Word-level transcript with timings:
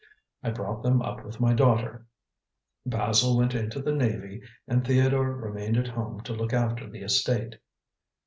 I 0.41 0.49
brought 0.49 0.81
them 0.81 1.03
up 1.03 1.23
with 1.23 1.39
my 1.39 1.53
daughter. 1.53 2.07
Basil 2.87 3.37
went 3.37 3.53
into 3.53 3.79
the 3.79 3.91
Navy 3.93 4.41
and 4.67 4.83
Theodore 4.83 5.31
remained 5.35 5.77
at 5.77 5.89
home 5.89 6.21
to 6.21 6.33
look 6.33 6.53
after 6.53 6.89
the 6.89 7.03
estate." 7.03 7.57